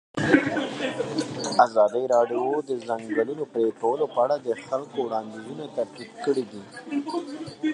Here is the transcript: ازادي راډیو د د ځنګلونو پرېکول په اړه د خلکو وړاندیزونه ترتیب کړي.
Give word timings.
ازادي 1.65 2.03
راډیو 2.15 2.45
د 2.63 2.69
د 2.69 2.71
ځنګلونو 2.87 3.43
پرېکول 3.53 3.99
په 4.13 4.17
اړه 4.25 4.35
د 4.45 4.47
خلکو 4.65 4.97
وړاندیزونه 5.03 5.63
ترتیب 5.77 6.11
کړي. 6.23 6.45